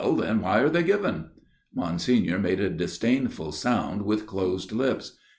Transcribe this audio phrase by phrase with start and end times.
[0.17, 1.25] Then why are they given?"
[1.75, 5.15] Monsignor made a disdainful sound with closed lips.